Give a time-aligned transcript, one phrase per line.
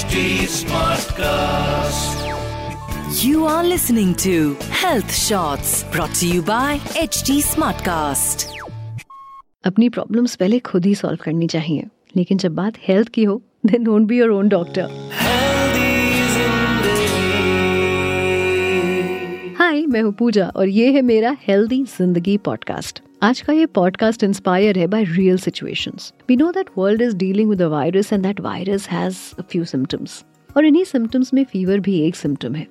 [0.00, 0.20] HD
[0.50, 2.20] Smartcast.
[3.22, 8.44] You are listening to Health Shots brought to you by HD Smartcast.
[9.64, 11.84] अपनी problems पहले खुद ही solve करनी चाहिए
[12.16, 14.86] लेकिन जब बात हेल्थ की हो then don't be your own doctor
[19.60, 24.22] hi मैं हूँ पूजा और ये है मेरा हेल्दी ज़िंदगी पॉडकास्ट आज का ये पॉडकास्ट
[24.24, 28.22] इंस्पायर है by real situations we know that world is dealing with a virus and
[28.22, 30.24] that virus has a few symptoms
[30.56, 32.66] और इन्हीं सिम्टम्स में फीवर भी एक सिम्टम है.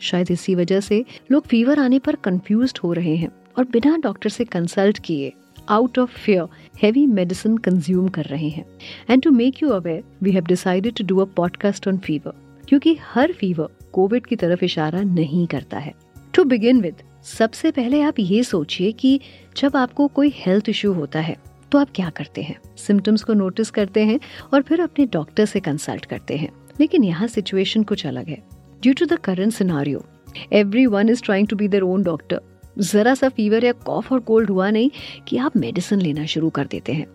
[0.00, 4.30] शायद इसी वजह से लोग फीवर आने पर कंफ्यूज हो रहे हैं और बिना डॉक्टर
[4.30, 5.32] से कंसल्ट किए
[5.68, 8.64] out of fear heavy medicine consume कर रहे हैं.
[9.10, 12.34] And to make you aware we have decided to do a podcast on fever
[12.68, 15.94] क्योंकि हर फीवर कोविड की तरफ़ इशारा नहीं करता है.
[16.34, 19.20] टू बिगिन विद सबसे पहले आप ये सोचिए कि
[19.56, 21.36] जब आपको कोई हेल्थ इश्यू होता है
[21.72, 22.56] तो आप क्या करते हैं?
[22.76, 24.18] सिम्टम्स को नोटिस करते हैं
[24.52, 26.50] और फिर अपने डॉक्टर से कंसल्ट करते हैं।
[26.80, 28.42] लेकिन यहाँ सिचुएशन कुछ अलग है।
[28.82, 30.04] Due to the current scenario
[30.86, 32.40] everyone is trying to be their own doctor
[32.78, 34.90] जरा सा फीवर या कॉफ और कोल्ड हुआ नहीं
[35.28, 37.06] कि आप मेडिसिन लेना शुरू कर देते हैं।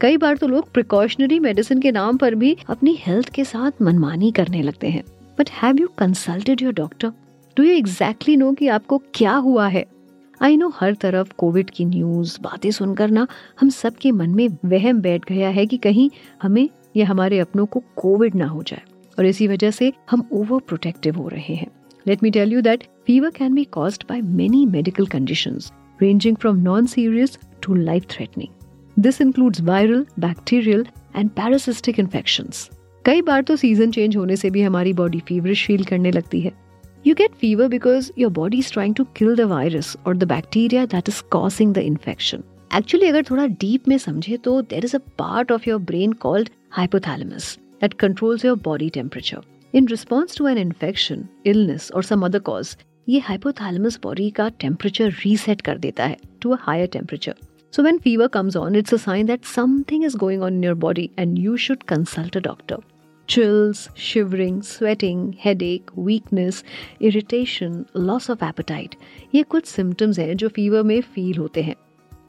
[0.00, 4.30] कई बार तो लोग प्रिकॉशनरी मेडिसिन के नाम पर भी अपनी हेल्थ के साथ मनमानी
[4.30, 5.04] करने लगते हैं।
[5.38, 7.12] But have you consulted your doctor
[7.58, 9.84] do you exactly know कि आपको क्या हुआ है?
[10.42, 13.26] आई नो हर तरफ़ कोविड की न्यूज़ बातें सुनकर ना
[13.60, 16.10] हम सबके मन में वहम बैठ गया है कि कहीं
[16.42, 18.82] हमें या हमारे अपनों को कोविड ना हो जाए।
[19.18, 21.66] और इसी वजह से हम ओवर प्रोटेक्टिव हो रहे हैं।
[22.06, 25.58] Let me tell you that fever can be cause by many medical condition
[26.02, 32.50] ranging from non serious to life threatening this include viral bacterial and parasitic infection
[33.04, 36.67] कई बार तो सीज़न चेंज होने से भी हमारी बॉडी फीवरिश फील करने लगती है।
[37.08, 40.84] You get fever because your body is trying to kill the virus और the bacteria
[40.86, 42.42] that is causing the infection
[42.76, 46.50] actually अगर थोड़ा डीप में समझे तो there is a part of your brain called
[46.70, 52.38] hypothalamus that controls your body temperature in response to an infection illness और some other
[52.50, 52.76] cause
[53.08, 57.34] ये hypothalamus body का temperature reset कर देता है to a higher temperature
[57.72, 60.74] So when fever comes on, it's a sign that something is going on in your
[60.76, 62.78] body and you should consult a doctor.
[63.28, 66.60] Chills, shivering, sweating, headache, weakness,
[67.02, 68.94] irritation, loss of appetite.
[69.34, 71.74] ये कुछ symptoms हैं जो fever में feel होते हैं।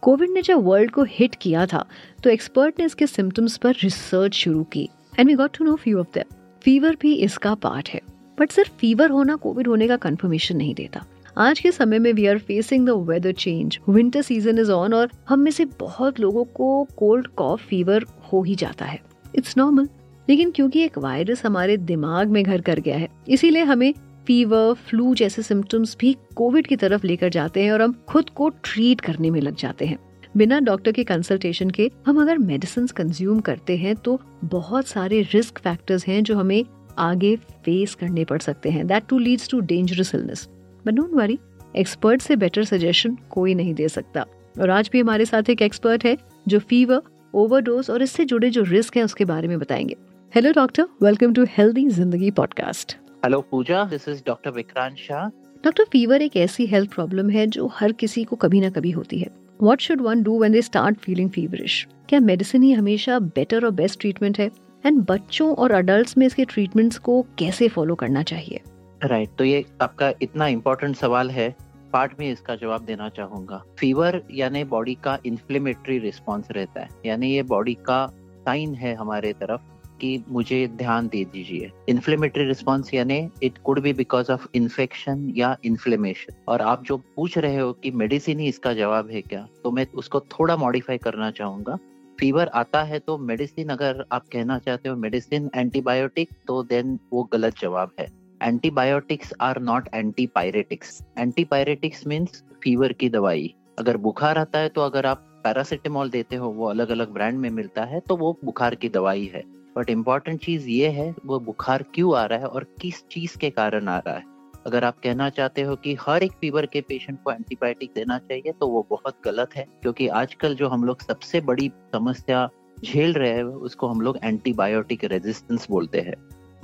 [0.01, 1.85] Covid ने जब world को हिट किया था
[2.23, 4.89] तो एक्सपर्ट ने इसके सिम्टम्स पर रिसर्च शुरू की।
[5.19, 8.01] And we got to know few of them fever भी इसका पार्ट है।
[8.39, 11.05] बट सिर्फ़ फीवर होना कोविड होने का कंफर्मेशन नहीं देता।
[11.37, 15.11] आज के समय में we are facing the weather change winter season is on और
[15.29, 19.01] हम में से बहुत लोगों को कोल्ड कॉफ फीवर हो ही जाता है।
[19.35, 19.89] इट्स नॉर्मल
[20.29, 23.93] लेकिन क्योंकि एक वायरस हमारे दिमाग में घर कर गया है, इसीलिए हमें
[24.27, 28.49] फीवर फ्लू जैसे सिम्टम्स भी कोविड की तरफ़ लेकर जाते हैं और हम खुद को
[28.49, 29.97] ट्रीट करने में लग जाते हैं।
[30.37, 35.59] बिना डॉक्टर के कंसल्टेशन के हम अगर मेडिसिन कंज्यूम करते हैं तो बहुत सारे रिस्क
[35.59, 36.63] फैक्टर्स हैं जो हमें
[36.97, 40.47] आगे फेस करने पड़ सकते हैं। That too leads to dangerous illness
[40.85, 41.39] but don't worry
[41.75, 44.25] expert से बेटर सजेशन कोई नहीं दे सकता।
[44.59, 46.17] और आज भी हमारे साथ एक एक्सपर्ट है
[46.47, 47.01] जो फीवर
[47.33, 49.95] ओवरडोज और इससे जुड़े जो रिस्क हैं उसके बारे में बताएँगे।
[50.35, 52.95] Hello doctor welcome to healthy Zindagi podcast
[53.25, 55.27] hello Pooja this is doctor Vikrant Shah
[55.63, 59.19] doctor fever एक ऐसी हेल्थ प्रॉब्लम है जो हर किसी को कभी ना कभी होती
[59.19, 59.27] है।
[59.61, 63.71] What should one do when they start feeling feverish क्या मेडिसिन ही हमेशा बेटर और
[63.71, 64.49] बेस्ट ट्रीटमेंट है?
[64.85, 68.61] एंड बच्चों और अडल्ट में इसके ट्रीटमेंट्स को कैसे फॉलो करना चाहिए?
[69.03, 71.55] राइट right, तो ये आपका इतना इम्पोर्टेंट सवाल है।
[71.93, 77.33] पार्ट में इसका जवाब देना चाहूँगा। फीवर यानी बॉडी का इन्फ्लेमेटरी रिस्पॉन्स रहता है। यानी
[77.33, 78.05] ये बॉडी का
[78.39, 83.93] साइन है हमारे तरफ़। कि मुझे ध्यान दे दीजिए। इन्फ्लेमेटरी रिस्पॉन्स यानी it could be
[83.93, 88.73] because of infection या इन्फ्लेमेशन और आप जो पूछ रहे हो कि मेडिसिन ही इसका
[88.73, 91.77] जवाब है क्या तो मैं उसको थोड़ा मॉडिफाई करना चाहूँगा।
[92.17, 97.23] फीवर आता है तो मेडिसिन अगर आप कहना चाहते हो मेडिसिन एंटीबायोटिक तो देन वो
[97.33, 98.07] गलत जवाब है।
[98.41, 105.05] Antibiotics are not antipyretics antipyretics means fever की दवाई। अगर बुखार आता है तो अगर
[105.05, 108.89] आप पैरासिटामोल देते हो, वो अलग अलग ब्रांड में मिलता है तो वो बुखार की
[108.89, 109.43] दवाई है।
[109.79, 113.49] बट इंपॉर्टेंट चीज़ ये है, वो बुखार क्यों आ रहा है और किस चीज़ के
[113.49, 114.23] कारण आ रहा है?
[114.67, 118.51] अगर आप कहना चाहते हो कि हर एक फीवर के पेशेंट को एंटीबायोटिक देना चाहिए
[118.51, 122.49] तो वो बहुत गलत है, क्योंकि आजकल जो हम लोग सबसे बड़ी समस्या
[122.85, 126.15] झेल रहे हैं, उसको हम लोग एंटीबायोटिक रेजिस्टेंस बोलते हैं।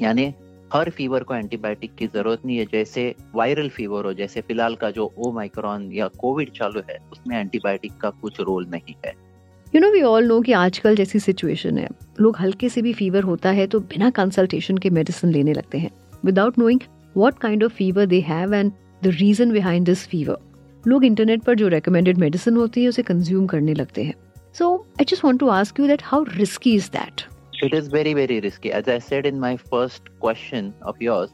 [0.01, 0.33] यानी
[0.73, 4.91] हर फीवर को एंटीबायोटिक की ज़रूरत नहीं है, जैसे वायरल फीवर हो, जैसे फ़िलहाल का
[4.91, 9.24] जो ओ माइक्रोन या कोविड चालू है, उसमें एंटीबायोटिक का कुछ रोल नहीं है।
[9.75, 11.87] You know we all know कि आजकल जैसी सिचुएशन है।
[12.19, 15.89] लोग हल्के से भी फीवर होता है तो बिना कंसल्टेशन के मेडिसिन लेने लगते हैं।
[16.25, 16.79] Without knowing
[17.17, 18.71] what kind of fever they have and
[19.03, 20.37] the reason behind this fever
[20.87, 24.13] लोग इंटरनेट पर जो रिकमेंडेड मेडिसिन होती है उसे कंज्यूम करने लगते हैं।
[24.53, 27.21] So I just want to ask you that how risky is that
[27.65, 28.71] It is very, very risky.
[28.79, 31.29] As I said in my first question of yours,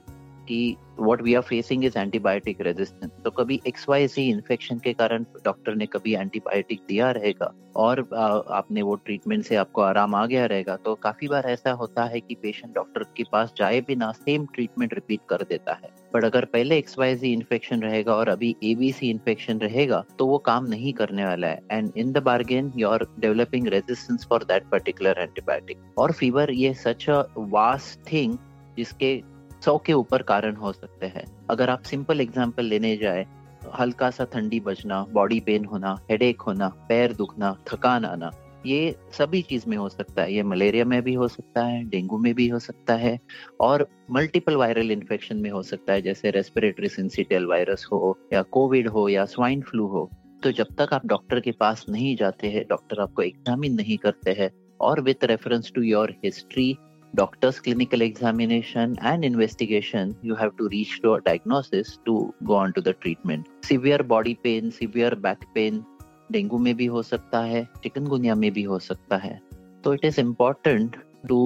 [0.48, 3.14] कि what we are facing is antibiotic resistance.
[3.24, 8.00] तो कभी x Y C infection के कारण doctor ने कभी antibiotic दिया रहेगा और
[8.52, 12.20] आपने वो ट्रीटमेंट से आपको आराम आ गया रहेगा तो काफ़ी बार ऐसा होता है
[12.20, 16.46] कि पेशेंट डॉक्टर के पास जाए बिना सेम ट्रीटमेंट रिपीट कर देता है। बट अगर
[16.46, 20.38] पहले एक्स वाई सी इन्फेक्शन रहेगा और अभी ए बी सी इन्फेक्शन रहेगा तो वो
[20.46, 24.70] काम नहीं करने वाला है। And in the bargain you are developing resistance for that
[24.72, 28.38] particular antibiotic और फीवर ये सच अ वास्ट थिंग
[28.78, 29.16] जिसके
[29.62, 33.26] सौ के ऊपर कारण हो सकते हैं। अगर आप सिंपल एग्ज़ाम्पल लेने जाए
[33.80, 38.32] हल्का सा ठंडी बजना बॉडी पेन होना हेडेक होना, पैर दुखना, थकान आना,
[38.66, 42.18] ये सभी चीज़ में हो सकता है। ये मलेरिया में भी हो सकता है, डेंगू
[42.18, 43.18] में भी हो सकता है
[43.62, 48.88] और मल्टीपल वायरल इन्फेक्शन में हो सकता है, जैसे रेस्पिरेटरी सिंसिटियल वायरस हो या कोविड
[48.88, 50.10] हो या स्वाइन फ्लू हो।
[50.44, 54.32] तो जब तक आप डॉक्टर के पास नहीं जाते हैं डॉक्टर आपको एग्जामिन नहीं करते
[54.32, 54.50] हैं
[54.80, 56.74] और with reference to your history
[57.16, 62.74] doctor's clinical examination and investigation, you have to reach to a diagnosis to go on
[62.74, 63.48] to the treatment.
[63.64, 65.86] Severe body pain, severe back pain,
[66.32, 69.42] dengue में भी हो सकता है chikungunya में भी हो सकता है
[69.84, 70.96] तो it is important
[71.28, 71.40] to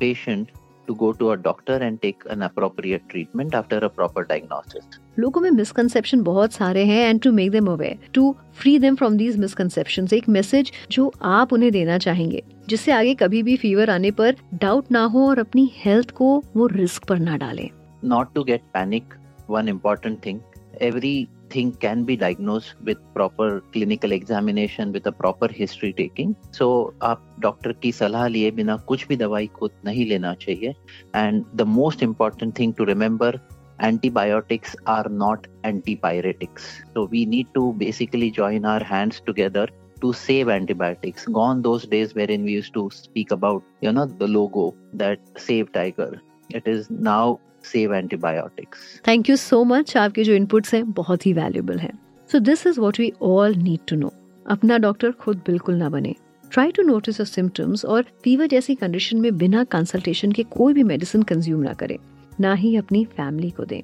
[0.00, 0.52] patient
[0.90, 4.84] to go to a doctor and take an appropriate treatment after a proper diagnosis.
[5.18, 9.16] लोगों में मिसकंसेप्शन बहुत सारे हैं and to make them aware to free them from
[9.16, 14.10] these misconception एक message जो आप उन्हें देना चाहेंगे जिससे आगे कभी भी फीवर आने
[14.20, 17.68] पर डाउट ना हो और अपनी हेल्थ को वो रिस्क पर ना डालें
[18.04, 19.14] not to get panic
[19.50, 20.40] one important thing
[20.82, 21.16] every
[21.49, 26.67] thing can be diagnosed with proper clinical examination with a proper history taking so
[27.09, 30.75] आप डॉक्टर की सलाह लिए बिना कुछ भी दवाई खुद नहीं लेना चाहिए
[31.15, 33.39] and the most important thing to remember
[33.85, 39.67] antibiotics are not antipyretics so we need to basically join our hands together
[40.01, 44.27] to save antibiotics gone those days wherein we used to speak about you know the
[44.27, 50.34] logo that save tiger it is now save antibiotics thank you so much आपके जो
[50.34, 51.92] inputs हैं बहुत ही valuable हैं.
[52.30, 54.12] So this is what we all need to know
[54.46, 56.14] अपना doctor खुद बिल्कुल ना बने.
[56.52, 61.22] ट्राई टू नोटिस सिम्टम्स और फीवर जैसी कंडीशन में बिना कंसल्टेशन के कोई भी मेडिसिन
[61.22, 61.96] कंज्यूम ना करें.
[62.40, 63.80] ना ही अपनी फैमिली को दें.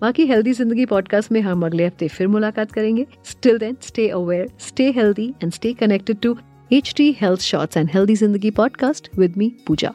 [0.00, 3.06] बाकी हेल्दी ज़िंदगी पॉडकास्ट में हम अगले हफ़्ते फिर मुलाकात करेंगे.
[3.24, 6.36] Still then stay aware stay healthy and stay connected to
[6.72, 9.94] H T health shorts and healthy Zindagi podcast with me Pooja